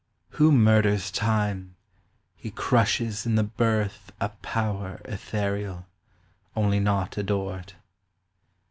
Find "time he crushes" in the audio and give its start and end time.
1.11-3.27